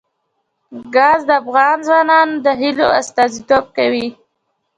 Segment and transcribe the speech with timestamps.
[0.95, 4.07] ګاز د افغان ځوانانو د هیلو استازیتوب کوي.